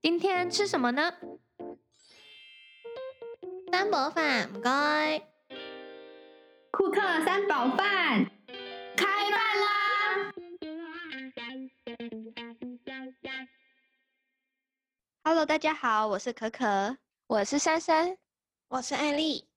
[0.00, 1.12] 今天吃什么呢？
[3.72, 5.18] 三宝饭，唔该。
[6.70, 8.30] 库克三宝饭，
[8.96, 10.32] 开饭啦
[15.24, 16.96] ！Hello，大家好，我是可可，
[17.26, 18.16] 我是珊珊，
[18.68, 19.48] 我是艾丽。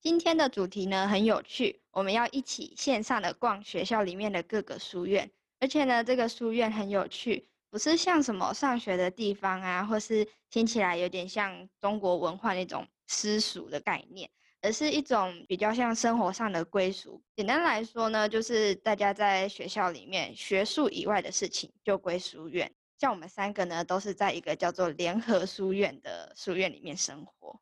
[0.00, 5.30] 今天的主题呢很有趣，我们要一起线上的逛学校里面的各个书院，
[5.60, 7.50] 而且呢，这个书院很有趣。
[7.74, 14.30] 不是像什么上学的地方啊，或是听起来有点像中国文化那种私塾的概念，
[14.62, 17.20] 而是一种比较像生活上的归属。
[17.34, 22.72] 简单来说呢，就是大家在学校里面学术以外的事情就归书院。
[23.00, 27.58] 像我们三个呢，都是在一个叫做联合书院的书院里面生活。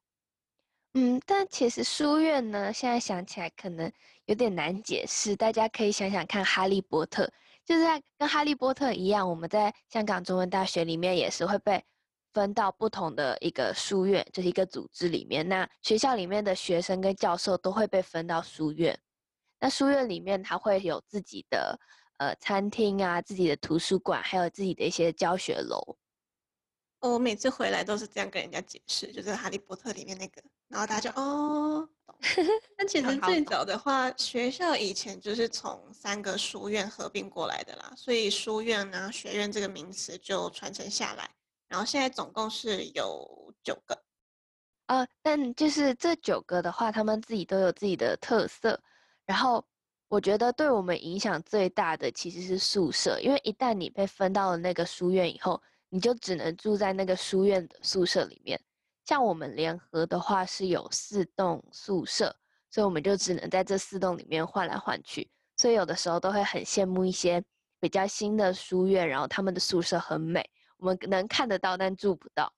[0.93, 3.91] 嗯，但其实书院呢，现在想起来可能
[4.27, 5.35] 有点难解释。
[5.35, 7.25] 大家可以想想看，《哈利波特》。
[7.65, 11.83] 就是在跟哈利波特一样，我们在香港中文大学里面也是会被
[12.33, 15.49] 分到不同的一个书院，就是一个组织里面。
[15.49, 18.99] 那学校里面的学生跟教授都会被分到书院。
[19.61, 21.79] 那书院里面它会有自己的
[22.19, 25.97] 呃餐厅啊，自己的图书馆，还有自己的一些教学楼。
[27.11, 32.17] 我每次回来都是这样跟人家解释，就是《哈利波特》里面那个，然后大家就哦，懂。
[32.79, 41.29] 但其实最早的话，学校以前就是从三个书院合并过来的啦，所以书院呢、学院这个名词就传承下来。
[41.67, 44.01] 然后现在总共是有九个，
[44.87, 48.81] 呃，但就是这九个的话，他们自己都有自己的特色。
[49.27, 49.67] 然后
[50.07, 55.61] 我觉得对我们影响最大的其实是宿舍，因为一旦你被分到了那个书院以后。
[55.95, 58.59] 你就只能住在那个书院的宿舍里面。
[59.05, 62.35] 像我们联合的话是有四栋宿舍，
[62.71, 65.31] 所以我们就只能在这四栋里面换来换去。
[65.59, 67.45] 所以有的时候都会很羡慕一些
[67.79, 70.43] 比较新的书院，然后他们的宿舍很美，
[70.79, 72.51] 我们能看得到但住不到。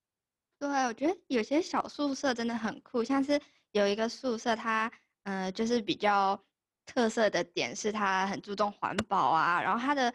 [0.60, 3.40] 对，我觉得有些小宿舍真的很酷，像是
[3.72, 4.88] 有一个宿舍，它
[5.24, 6.40] 嗯就是比较
[6.86, 10.14] 特色的点是它很注重环保啊，然后它的。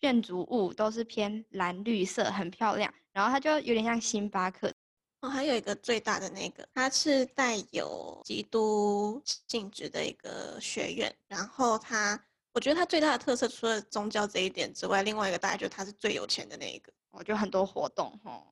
[0.00, 2.92] 建筑物都是偏蓝绿色，很漂亮。
[3.12, 4.72] 然后它就有点像星巴克。
[5.20, 11.14] 哦，还有一个最大的那个，它是带有基督性质的一个学院。
[11.26, 16.92] 然后它，我觉得它最大的特色，除了宗教这一点之外，另外一个大概就它是最有钱的那一个。
[17.10, 18.46] 我觉得很多活动，哦，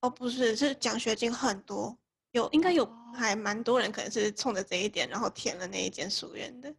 [0.00, 1.96] 哦，不是，是奖学金很多，
[2.32, 6.74] 有应该有还蛮多人可能是冲着这一点，然后填了那一间书院的。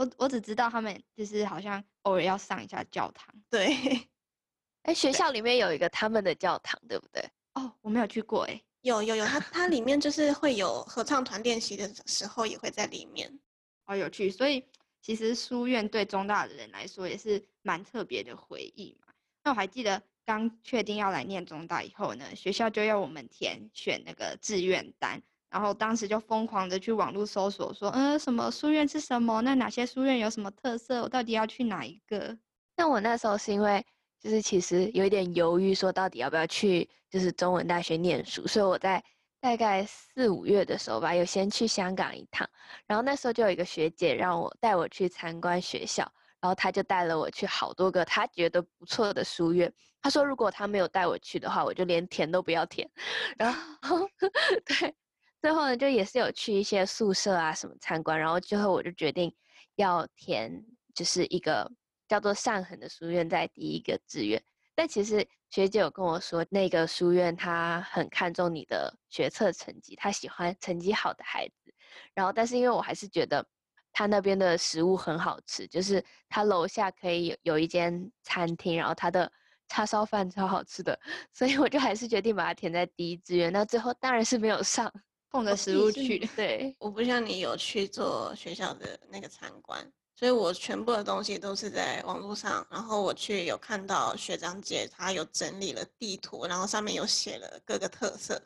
[0.00, 3.68] 我我只知道他们就是好像偶尔要上一下教堂，对，
[4.84, 7.22] 哎，学校里面有一个他们的教堂，对不对？
[7.52, 13.38] 哦，我没有去过，哎，有有有，它它里面就是 会有合唱团练习的时候也会在里面，
[13.84, 14.30] 好有趣。
[14.30, 14.64] 所以
[15.02, 19.12] 其实书院对中大的人来说也是蛮特别的回忆嘛。
[19.44, 25.22] 那我还记得刚确定要来念中大以后呢，学校就要我们填选那个志愿单。
[25.50, 29.40] 然后当时就疯狂的去网络搜索，说，嗯，什么书院是什么？
[29.42, 31.02] 那哪些书院有什么特色？
[31.02, 32.38] 我到底要去哪一个？
[32.76, 33.84] 那我那时候是因为，
[34.20, 38.46] 就是其实有一点犹豫，说到底要不要去，就是中文大学念书。
[38.46, 39.02] 所以我在
[39.40, 42.48] 大概四五月的时候吧，有先去香港一趟。
[42.86, 49.70] 然后那时候就有一个学姐让我带我去参观学校，然后她就带了我去好多个她觉得不错的书院。
[50.00, 52.88] 她说如果她没有带我去的话，我就连填都不要填。
[53.36, 54.08] 然后
[54.64, 54.94] 对。
[55.40, 59.34] 最后呢，就也是有去一些宿舍啊什么参观，然后最后我就决定
[59.76, 60.64] 要填，
[60.94, 61.70] 就是一个
[62.06, 64.42] 叫做上恒的书院在第一个志愿。
[64.74, 71.72] 但其实学姐有跟我说，那个书院他很看重你的学测成绩，他喜欢成绩好的孩子。
[72.14, 73.44] 然后，但是因为我还是觉得
[73.92, 79.30] 他那边的食物很好吃，就是他楼下可以有有一间餐厅，然后他的
[79.68, 80.98] 叉烧饭超好吃的，
[81.32, 83.50] 所以我就还是决定把它填在第一志愿。
[83.52, 84.92] 那最后当然是没有上。
[85.30, 98.42] 碰着食物去， 对，我不像你有去做学校的那个参观，所以我全部的东西都是在网络上，然后我去有看到学长姐她有整理了地图，然后上面有写了各个特色，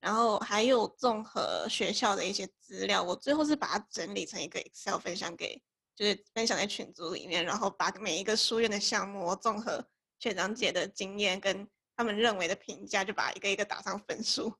[0.00, 5.62] 然后还有综合学校的一些资料，我最后是把它整理成一个 Excel 分享给，
[5.94, 9.86] 就是分享在群组里面，然后把每一个书院的项目综合
[10.18, 14.52] 学长姐的经验跟他们认为的评价，就把一个一个打上分数。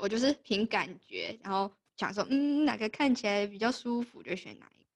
[0.00, 4.88] 我就是凭感觉，然后想说，嗯，哪个看起来比较舒服就选哪一个。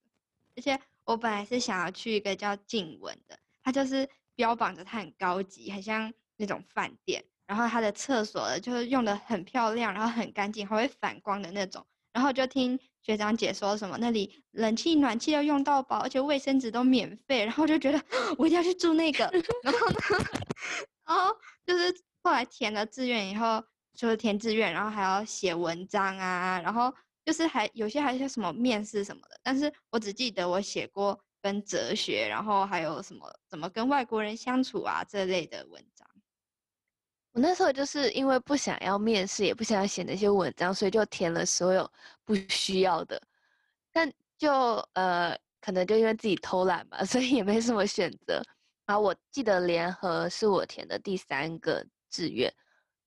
[0.57, 7.25] 而且我本来是想要去一个叫静文的，它就是标榜着它很高级，很像那种饭店。
[7.47, 11.87] 然后它的厕所就是用的很漂亮，然后很干净，还会反光的那种。
[12.13, 17.45] 然后就听学长姐说什么那里冷气暖气要用到饱，而且卫生纸都免费。
[17.45, 18.03] 然后就觉得
[18.37, 19.25] 我一定要去住那个。
[19.63, 19.97] 然后呢，
[21.07, 21.35] 然后
[21.65, 23.65] 就是后来填了志愿以后，
[23.99, 36.09] 就是填志愿，然后还要写文章啊，然后就是还有些还有些什么面试什么的，但是我只记得我写过跟哲学，然后还有什么怎么跟外国人相处啊这类的文章。
[37.33, 41.91] 我那时候就是因为不想要面试，也不想要写那些文章，所以就填了所有
[42.25, 43.21] 不需要的。
[43.91, 44.53] 但就
[44.93, 48.41] 呃，可能就因为自己偷懒吧， 所以也没什么选择。
[48.87, 52.53] 然后我记得联合是我填的第三个志愿，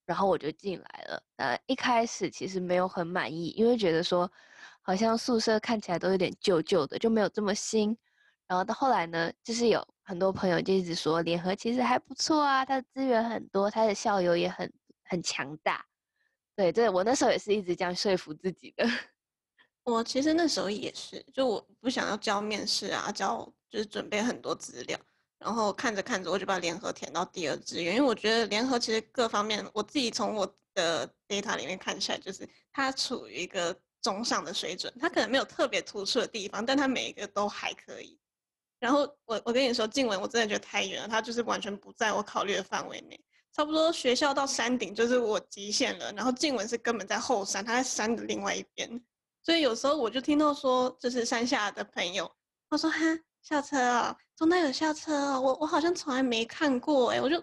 [0.06, 1.24] 然后我就进来了。
[1.38, 4.31] 呃，一开始其实没有很满意，因为觉得说
[4.81, 7.98] 好像宿舍看起来都有点旧旧的，就没有这么新。
[8.48, 14.71] 然后到后来呢，就是有很多朋友就一直说联合其实还不错啊，它的资源很多，它的校友也很
[15.06, 15.86] 很强大。
[16.53, 18.86] 对，对我那时候也是一直这样说服自己的。
[19.83, 25.00] 我其实那时候也是，就我不想要交面试啊，交就是准备很多资料，
[25.41, 38.19] 然后看着看着我就把联合填到第二志愿，因为我觉得联合其实各方面，我自己从我的 data 里面看起来，就是它处于一个中上的水准，它可能没有特别突出的地方，但它每一个都还可以。
[38.79, 43.19] 然后我我跟你说，静文我真的觉得太远了，它就是完全不在我考虑的范围内。
[43.53, 49.03] 差不多学校到山顶就是我极限了，然后静文是根本在后山，它在山的另外一边。
[49.43, 52.31] 所以有时候我就听到说，就是山下的朋友，
[52.69, 52.99] 他说：“哈，
[53.41, 57.39] 校车啊，中大有校车哦，我我好像从来没看过哎。”我就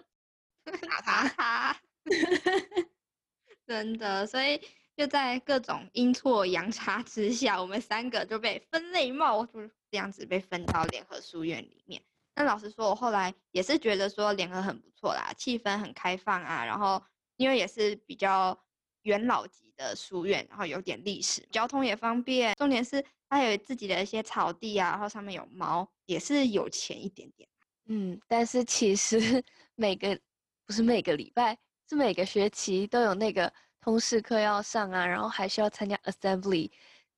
[1.03, 1.77] 打他，
[3.67, 4.61] 真的，所以。
[4.97, 12.03] 就在各种阴错阳差之下，我们三个就被分类帽，就这样子被分到联合书院里面。
[12.35, 16.65] 那老实说，我后来也是觉得说联合很不错啦，气氛很开放啊。
[16.65, 17.01] 然后
[17.37, 18.59] 因为也是比较
[19.03, 22.53] 元老级的书院，然后有点历史，交通也方便。
[22.55, 27.47] 重点是它有自己的一些草地啊，然后上面有猫，也是有钱一点点。
[27.85, 29.43] 嗯，但是其实
[29.75, 30.19] 每个
[30.65, 31.57] 不是每个礼拜，
[31.89, 33.51] 是每个学期都有那个。
[33.81, 36.69] 通识课要上啊，然后还需要参加 assembly，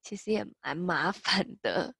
[0.04, 1.92] 其实也蛮麻烦的。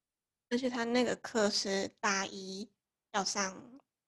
[0.52, 2.70] 而且他那个课是大一
[3.14, 3.60] 要上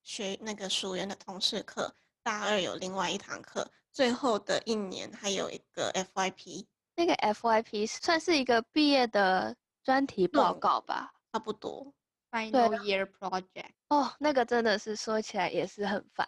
[0.03, 6.65] 学那个书院的通识课，大二有另外一堂课，最后的一年还有一个 FYP。
[6.95, 11.93] 那个 FYP 算是一个毕业的专题报告吧，差不多。
[12.31, 13.69] Final year project。
[13.87, 16.27] 哦，那个真的是说起来也是很烦。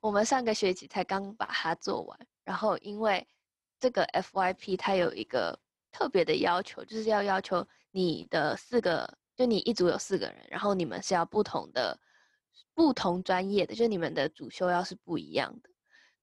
[0.00, 3.24] 我们上个学期才刚把它做完，然后因为。
[3.80, 5.58] 这个 FYP 它有一个
[5.92, 11.98] 特别的要求，就是要要求你的四个，就你一组有四个人，然后你们是要不同的、
[12.72, 15.68] 不同专业的，就你们的主修要是不一样的，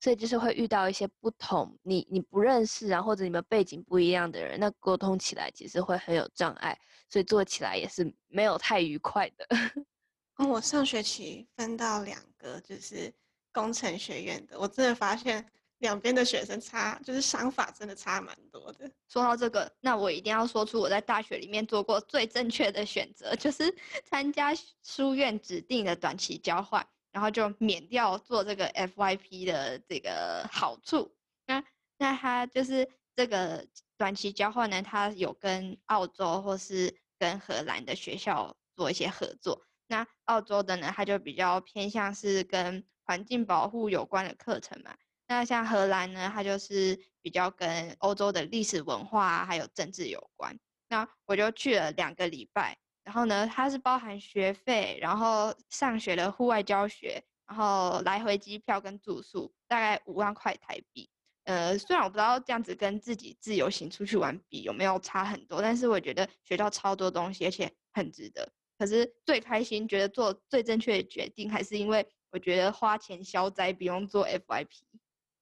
[0.02, 6.78] 所以就是会遇到一些不同，你你不认识啊，或者你们背景不一样的人，那沟通起来其实会很有障碍，
[7.08, 9.48] 所以做起来也是没有太愉快的。
[10.50, 13.14] 我上学期分到两个就是
[13.54, 15.46] 工程学院的，我真的发现。
[15.82, 18.88] 两边的学生差，就是想法真的差蛮多的。
[19.08, 23.76] 说到这个，那我一定要说出我在大学里面做过最正确的选择，就是
[24.06, 24.54] 参加
[24.84, 31.16] 书院指定的短期交换，然后就免掉做这个 FYP 的这个好处。
[31.46, 31.64] 那
[31.98, 33.68] 那他就是这个
[33.98, 39.62] 短期交换呢，他有跟澳洲或是跟荷兰的学校做一些合作。
[39.88, 44.96] 那澳洲的呢，他就比较偏向是跟环境保护有关的课程嘛。
[45.28, 50.60] 那像荷兰呢，它就是比较跟欧洲的历史文化还有政治有关。
[50.90, 61.10] 那我就去了两个礼拜，然后呢，它是包含学费，然后上学的户外教学，然后来回机票跟住宿，大概五万块台币。
[61.46, 68.48] 呃，虽然我不知道这样子跟自己自由行出去玩比有没有差很多，但是我觉得学到超多东西，而且很值得。
[68.78, 74.68] 可是最开心，觉得做最正确的决定，还是因为我觉得花钱消灾，不用做 FYP。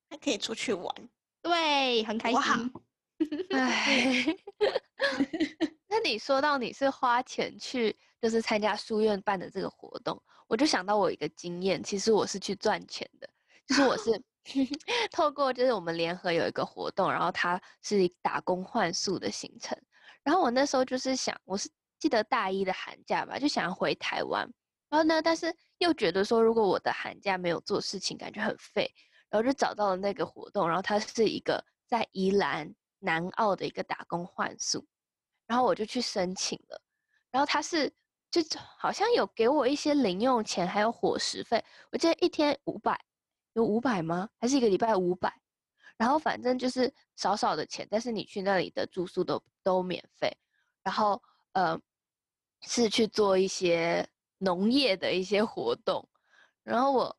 [0.09, 1.09] 还可以出去玩，
[1.43, 2.41] 对，很开心。
[3.51, 4.25] 哎，
[6.01, 13.29] 那你说到你是花钱去，就是参加书院办的这个活动，我就想到我一个经验，其实我是去赚钱的，
[13.67, 14.21] 就是我是
[15.11, 19.77] 透过就是我们联合有一个活动，然后它是打工换宿的行程，
[20.23, 24.49] 然后我那时候就是想，我是记得大一的寒假吧，就想要回台湾，
[24.89, 28.89] 然后呢，但是又觉得说，如果我的寒假没有做事情，感觉很废。
[29.31, 34.83] 然后就找到了那个活动，然后它是一个在宜兰南澳的一个打工换宿，
[35.49, 36.79] 然后我就去申请了，
[37.31, 37.91] 然后他是
[38.29, 38.39] 就
[38.77, 42.97] 好像有给我一些零用钱，还有伙食费，我记得一天五百，
[43.53, 44.29] 有五百吗？
[44.39, 45.33] 还是一个礼拜五百？
[45.97, 50.31] 然后反正就是少少的钱，但是你去那里的住宿都都免费，
[50.83, 51.19] 然后
[51.53, 51.77] 呃
[52.61, 56.07] 是去做一些农业的一些活动，
[56.63, 57.15] 然后我。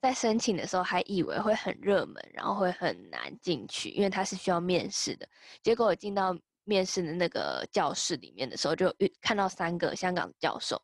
[0.00, 5.28] 在申请的时候还以为会很热门，然后会很难进去，因为它是需要面试的。
[5.60, 6.32] 结果我进到
[6.68, 10.80] 面试的那个教室里面的时候，就遇看到三个香港教授，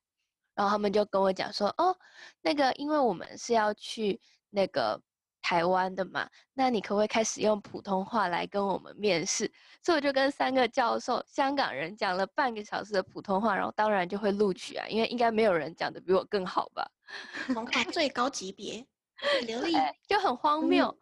[0.54, 1.94] 然后他们就跟我讲说：“哦，
[2.40, 4.98] 那个因为我们是要去那个
[5.42, 9.52] 台湾的嘛，那你可不可以开始用普通话来跟我们面试？”
[9.84, 16.90] 所以我就跟三个教授香港人讲了半个小时的普通话，然后当然就会录取啊，因为应该没有人讲的比我更好吧。
[17.46, 18.86] 普通话最高级别，
[19.46, 19.74] 流利。
[20.08, 20.96] 就很荒谬。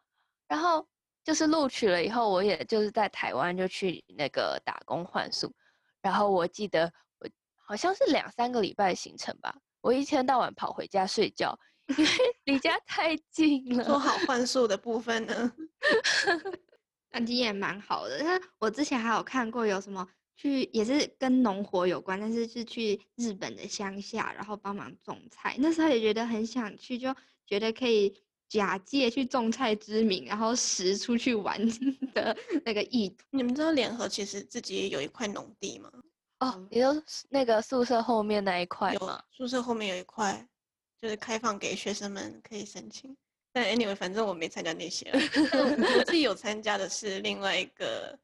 [0.48, 0.86] 然后
[1.24, 5.52] 就是录取了以后，我也就是在台湾就去那个打工换宿。
[6.00, 11.56] 然后我记得我好像是两三个礼拜行程吧，我一天到晚跑回家睡觉，
[11.96, 12.10] 因为
[12.44, 13.84] 离家太近了。
[13.84, 15.52] 说好换宿的部分呢？
[17.12, 18.22] 那经验蛮好的。
[18.22, 25.54] 那我之前还有看过有什么去，也是跟农活有关，但是是去日本的乡下，然后帮忙种菜。
[25.58, 27.14] 那时候也觉得很想去，就
[27.46, 28.12] 觉得可以
[28.52, 31.58] 假借去种菜之名，然后实出去玩
[32.12, 33.24] 的那个意图。
[33.30, 35.90] 你们知道联合其实自己有一块农地吗？
[36.40, 39.22] 哦，你说那个宿舍后面那一块有吗？
[39.30, 40.46] 宿舍后面有一块，
[41.00, 43.16] 就是开放给学生们可以申请。
[43.54, 45.10] 但 anyway，反正我没参加那些。
[45.16, 48.18] 我自己有参加的是另外一个，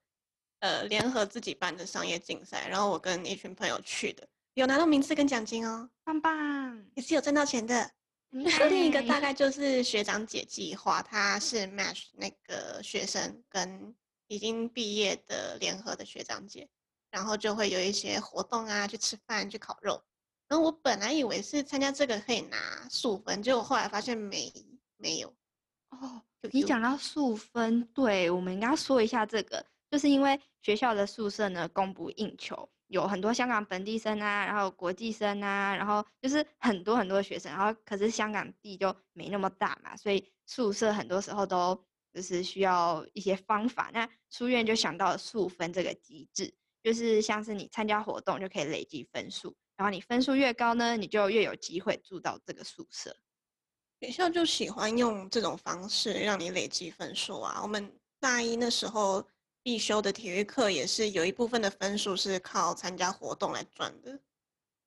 [0.61, 7.91] 呃，联合自己办的商业竞赛，然后我跟一群朋友去的，有拿到名次跟奖金哦，棒棒，也是有挣到钱的。
[8.31, 13.95] 另一个大概就是学长姐计划，他是 match 那个学生跟
[14.27, 16.69] 已经毕业的联合的学长姐，
[17.11, 20.03] 然后就会有一些活动啊，去吃饭，去烤肉。
[20.49, 24.53] 然后我本来以为是参加这个可以拿数分，结果后来发现没。
[25.01, 25.33] 没有
[25.91, 26.21] 哦，
[26.51, 41.81] 你讲到数分，对我们应该说一下这个，就是因为学校的宿舍呢供不应求，有很多香港本地生啊，然后国际生啊，然后就是很多很多学生，然后可是香港地就没那么大嘛，所以宿舍很多时候都
[42.13, 43.91] 就是需要一些方法。
[43.93, 46.53] 那书院就想到了数分这个机制，
[46.83, 53.15] 就是像是你参加活动就可以累积分数，然后你分数越高呢，你就越有机会住到这个宿舍。
[54.01, 57.61] 学校就喜欢用这种方式让你累积分数啊。
[57.63, 59.27] 我们大一那时候
[59.63, 64.19] 必修的体育课也是有一部分的分数是靠参加活动来赚的。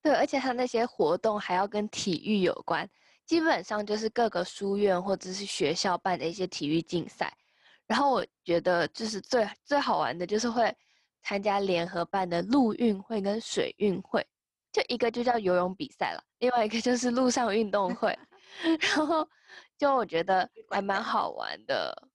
[0.02, 2.90] 对，而且他那些活动还要跟体育有关，
[3.26, 7.32] 基本上就是各个书院或者是学校办的一些体育竞赛。
[7.86, 10.76] 然后我觉得就是最最好玩的就是会
[11.22, 14.26] 参加联合办的陆运会跟水运会，
[14.72, 18.18] 就一个就叫游泳比赛了，另外一个就是陆上运动会。
[18.80, 19.28] 然后
[19.78, 22.10] 就我觉得还蛮好玩的，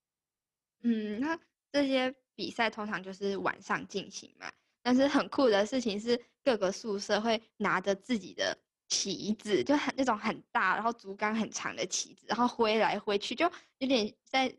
[0.82, 1.38] 嗯，那
[1.72, 4.48] 这些比赛通常就是晚上进行嘛。
[4.82, 8.56] 但是很酷的事情是，各个宿舍会拿着自己的
[8.88, 14.54] 旗子，就很那种很大，然后竹竿很长的旗子，然后挥来挥去，就有点在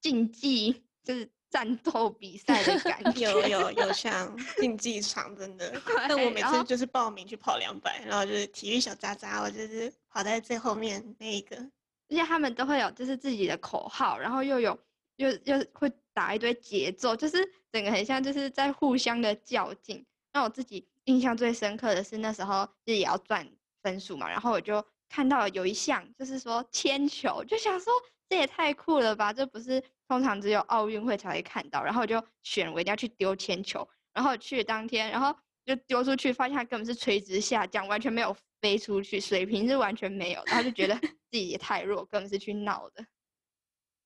[0.00, 3.28] 竞技，就是战斗比赛的感 觉。
[3.28, 5.72] 有有有像 竞技场，真的。
[6.08, 9.92] 但我每次就是报名去跑两百，然后就是体育小渣渣，我就是。
[10.14, 14.78] 跑在最后面那一个，而且他们都会有就是自己的口号，然后又有
[15.16, 17.38] 又又会打一堆节奏，就是
[17.72, 20.04] 整个很像就是在互相的较劲。
[20.32, 23.46] 那我自己印象最深刻的是那时候就也要赚
[23.82, 27.92] 分数嘛，然后我就看到有一项就是说铅球，就想说
[28.28, 38.36] 这也太酷了吧，这不是通常只有奥运会才会看到，然后我就选我一定要去丢铅球，然后去当天，然后就丢出去，发现它根本是垂直下降，完全没有。
[38.62, 40.94] 飞出去，水平是完全没有，他就觉得
[41.28, 43.04] 自己也太弱，根本是去闹的。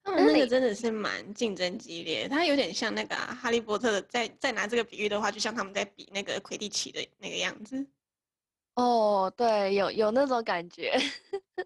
[0.06, 7.84] 他们那个真的是蛮竞争激烈，他有点像那个哈利波特的，再再拿这个比喻的话，就像他们在比那个魁地奇的那个样子。
[8.76, 10.96] 哦，对，有有那种感觉。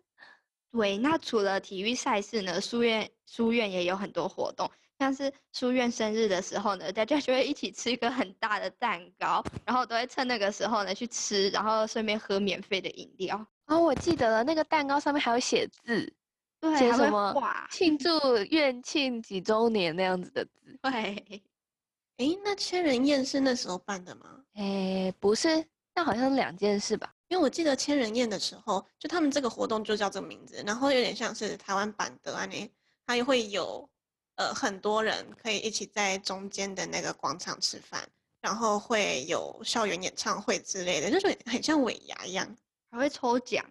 [0.72, 4.70] 对，那除了体育赛事呢，书院书院也有很多活动。
[4.98, 13.46] 像是书院生日的时候呢，大家就会一起吃一个很大的蛋糕，然后都会趁那个时候呢去吃，然后顺便喝免费的饮料。
[13.66, 16.12] 哦，我记得了，那个蛋糕上面还有写字，
[16.60, 17.34] 对，写什么
[17.70, 18.10] 庆祝
[18.50, 20.78] 院庆几周年那样子的字。
[20.82, 21.42] 对，
[22.18, 24.44] 哎，那千人宴是那时候办的吗？
[24.54, 25.64] 哎，不是，
[25.94, 27.14] 那好像是两件事吧。
[27.28, 32.70] 因为我记得千人宴的时候，就他们这个活动就叫这个名字，然后有点像是台湾版的安妮，
[33.06, 33.88] 它也会有。
[34.36, 38.08] 呃，很多人可以一起在中间的那个广场吃饭，
[38.40, 42.56] 然后会有校园演唱会之类的，就是很像尾牙一样，
[42.90, 43.62] 还会抽奖。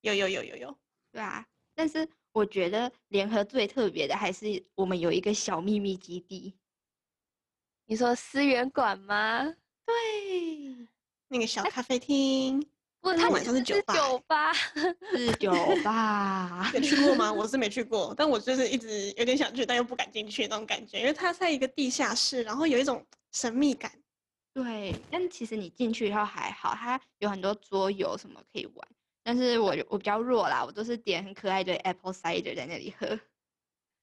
[0.00, 0.76] 有有有有有，
[1.12, 1.46] 对啊。
[1.74, 6.54] 但是我觉得联合最特别的还是我们有一个小秘密基地。
[7.86, 9.44] 你说思源馆吗？
[9.84, 10.88] 对，
[11.28, 12.64] 那个小咖啡厅。
[13.00, 14.52] 不，它晚上是是酒吧欸酒吧，
[15.12, 15.52] 是酒
[15.84, 17.30] 吧有去过吗？
[17.30, 23.92] 我是没去过，但我就是一直有点想去，但又不敢进去那种感觉，因为它在一个地下室，然后有一种神秘感。
[24.54, 28.88] 对，但其实你进去以后还好，它有很多桌游什么可以玩。
[29.24, 33.18] 但是我就我比较弱啦，我都是点很可爱的 apple cider 在那里喝。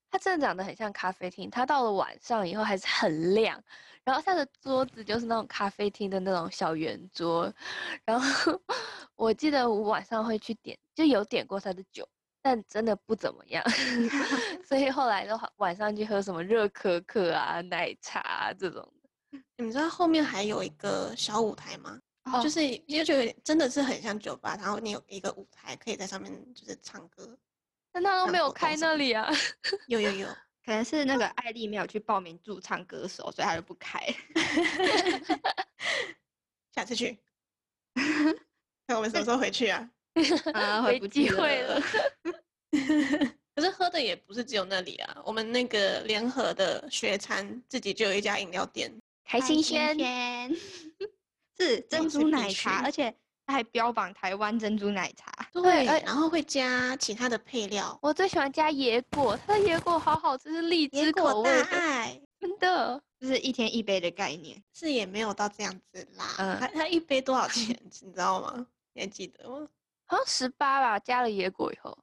[0.09, 1.49] 它真的长得很像咖啡厅。
[1.49, 3.63] 它到了晚上以后还是很亮，
[4.03, 7.53] 然后它的桌子就是那种咖啡厅的那种小圆桌。
[8.03, 8.59] 然后
[9.15, 12.05] 我记得我晚上会去点，就有点过它的酒，
[12.41, 13.63] 但真的不怎么样。
[14.67, 18.85] 所以后来的话，晚上去喝什么热可可啊、奶茶啊这种。
[19.55, 21.97] 你们知道后面还有一个小舞台吗？
[22.33, 27.37] 哦就是就就有点真的是很像酒吧，然后你有一个舞台可以在上面就是唱歌。
[27.91, 29.29] 但他都办没有开那里啊。
[29.87, 30.27] 有有有，
[30.65, 33.99] 可能是那个 艾丽没有去报名驻唱歌手，所以他就不开。
[36.73, 37.17] 下次去。
[38.87, 39.89] 看我们什么时候回去啊？
[40.53, 41.81] 啊，没回不去机会了。
[43.53, 48.89] 可是喝的也不是只有那里啊，我们那个联合的学餐自己就有一家饮料店，
[49.25, 50.55] 开心轩，轩
[51.61, 53.13] 是珍珠奶茶，而且
[53.45, 55.31] 它还标榜台湾珍珠奶茶。
[55.53, 62.21] 对，而然后会加其他的配料，我最喜欢加野果，它的野果好好吃，是荔枝椰果大口味的，爱。
[62.39, 63.03] 真的。
[63.19, 64.63] 就是一天一杯的概念。
[64.73, 68.65] 是也没有到这样子啦，嗯它它一杯多少钱， 你知道吗？
[68.93, 69.67] 你还记得吗？
[70.05, 71.95] 好像十八吧，加了野果以后，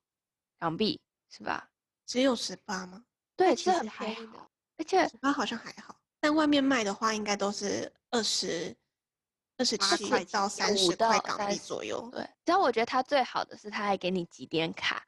[0.60, 1.68] 港币是吧？
[2.06, 3.02] 只有十八吗？
[3.36, 4.48] 对，其实很便宜的好，
[4.78, 8.74] 而且十八好像还好，但外面卖的话应该都是二十、
[9.58, 12.08] 二十八七块到三十块港币30左右。
[12.12, 15.04] 对，然后我觉得它最好的是它还给你几点卡，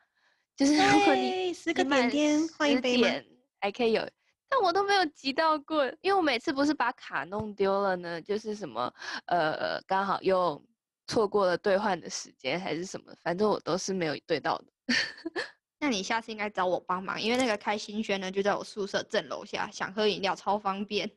[0.56, 2.96] 就是如果你对，十个点点换一杯？
[2.96, 3.24] 点
[3.60, 4.08] 还可以有，
[4.48, 8.92] 但我都没有集到过，因为我每次不是把卡弄丢了呢，就是什么
[9.26, 10.60] 呃刚好又
[11.06, 14.64] 错过了兑换的时间还是什么，反正我都是没有兑到的。
[15.78, 21.10] 那你下次应该找我帮忙，因为那个开心轩呢就在我宿舍正楼下，想喝饮料超方便。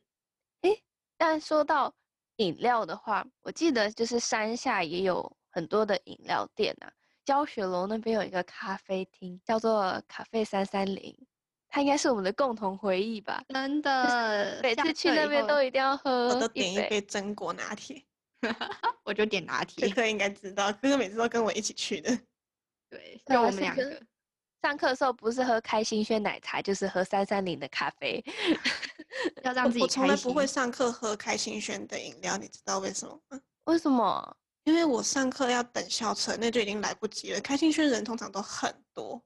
[1.16, 1.94] 但说到
[2.38, 6.92] 饮料的话，我记得就是山下也有很多的饮料店啊。
[7.26, 11.18] 教学楼那边有一个咖啡厅，叫做咖啡三三零，
[11.70, 13.42] 它应该是我们的共同回忆吧。
[13.48, 16.90] 真的，每次去那边都一定要喝我都点一杯。
[16.90, 18.04] 杯榛果拿铁，
[19.06, 19.90] 我就点拿可铁。
[19.90, 22.10] 可应该知道，可是每次都跟我一起去的。
[22.90, 24.02] 对，就我们两个。
[24.64, 28.24] 上课的时候不是喝开心轩奶茶，就是喝三三零的咖啡。
[29.44, 30.08] 要让自己我我从。
[30.08, 33.40] 来不会上课喝开心轩的饮料，你知道为什么吗？
[33.66, 34.38] 为什么？
[34.64, 37.42] 因为我上课要等校车，那就已经来不及了。
[37.42, 39.22] 开心轩人通常都很多，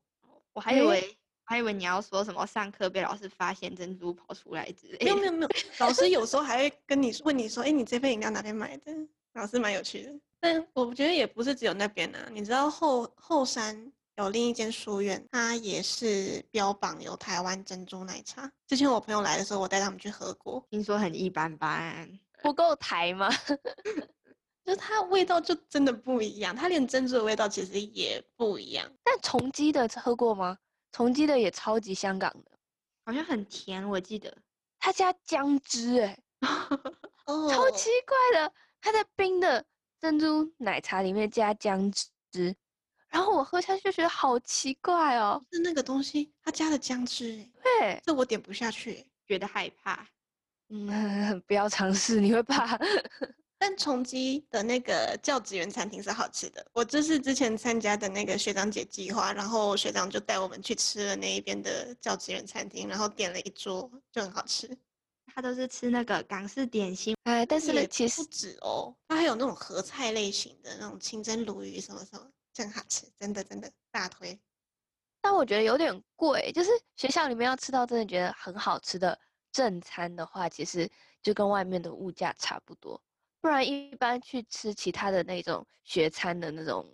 [0.54, 5.06] 我还以为我还以为你要说什么上课被老师发现珍珠跑出来之类的。
[5.06, 8.92] 没有没有没有，老师有时候 还会跟你问你说，哎，你这杯饮料哪边买的？
[9.34, 10.12] 老师蛮有趣的。
[10.40, 18.52] 但我觉得也不是只有那边啊，你知道后后山有另一间书院，它也是标榜有台湾珍珠奶茶。
[18.66, 22.20] 之前我朋友来的时候，我带他们去喝过，听说很一般般。
[22.42, 23.30] 不够台吗？
[24.66, 28.92] 就它味道就真的不一样，它连珍珠的味道其实也不一样。
[29.04, 30.58] 但重基的喝过吗？
[30.92, 32.52] 重基的也超级香港的，
[33.06, 34.36] 好像很甜，我记得。
[34.80, 36.20] 它加姜汁哎、
[37.28, 38.52] 哦，超奇怪的，
[38.82, 39.64] 它在冰的
[40.02, 41.92] 珍珠奶茶里面加姜
[42.32, 42.56] 汁，
[43.10, 45.44] 然后我喝下去就觉得好奇怪哦。
[45.52, 49.08] 是那个东西，它加了姜汁，欸对，这我点不下去欸。
[49.28, 50.08] 觉得害怕。
[50.70, 50.88] 嗯，
[51.48, 52.78] 不要尝试，你会怕。
[53.60, 64.70] 但重基的那个教职员餐厅是好吃的，我这是之前参加的那个学长姐计划，然后学长就带我们去吃了那一边的教职员餐厅，然后点了一桌，就很好吃。
[65.34, 74.40] 他都是吃那个港式点心，哎，但也是其实不止哦，它还有那种合菜类型的那种清蒸鲈鱼什么什么，真好吃，真的真的大推。
[75.22, 79.20] 但我觉得有点贵，就是学校里面要吃到真的觉得很好吃的
[79.52, 80.90] 正餐的话，其实
[81.22, 83.00] 就跟外面的物价差不多。
[83.40, 86.92] 不然一般去吃其他的那种学餐的那种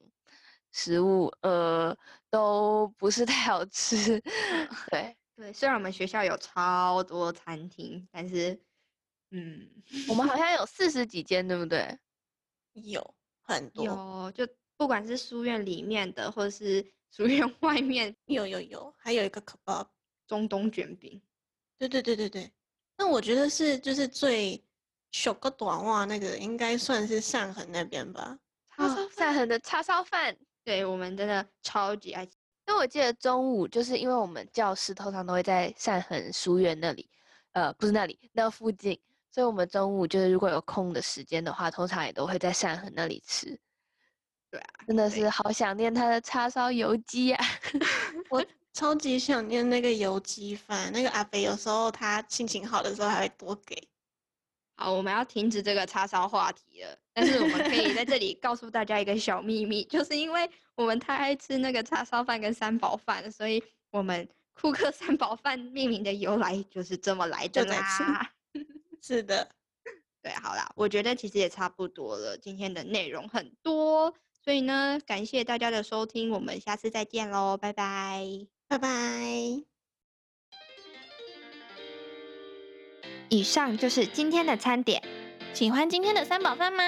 [0.74, 1.98] 食物，呃，
[2.30, 4.20] 都不是太好吃。
[4.92, 8.62] 对，对，虽然我们学校有超多餐厅，但是，
[9.32, 9.70] 嗯，
[10.10, 11.98] 我们好像有四十几间，对不对？
[12.74, 19.88] 有很多，有就不管是书院里面的，或者是 书院外面，有有有，还有一个 kebab。
[20.28, 21.22] 中东卷饼，
[21.78, 22.52] 对对对对对，
[22.98, 24.62] 那我觉得是就是最
[25.12, 28.38] 小个短袜那个，应该算是上横那边吧。
[28.76, 30.36] 啊叉烧，善恒的叉烧饭。
[30.66, 32.34] 对我们真的超级爱吃。
[32.68, 37.10] 因为我记得中午就是因为我们教室通常都会在善恒书院那里，
[37.54, 43.60] 呃，不是那里，那附近，所以我们中午就是如果有空的时间的话，通常也都会在善恒那里吃。
[44.54, 47.44] 对啊，真的是好想念他的叉烧油鸡啊！
[48.30, 53.76] 我超级想念那个油鸡饭，那个阿北有时候他心情好的时候还会多给。
[54.76, 56.96] 好，我们要停止这个叉烧话题了。
[57.16, 68.32] 但是我们可以在这里告诉大家一个小秘密，就是因为我们太爱吃那个叉烧饭跟三宝饭，所以我们库克三宝饭命名的由来就是这么来的啦。
[69.02, 69.50] 是的，
[70.22, 78.26] 对，好啦，我觉得其实也差不多了，今天的内容很多，所以呢，感谢大家的收听，我们下次再见喽，拜拜。
[78.68, 78.90] 拜拜。
[83.30, 85.02] 以上就是今天的餐点。
[85.54, 86.84] 喜欢今天的三宝饭吗？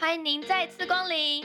[0.00, 1.44] 欢迎您再次光临。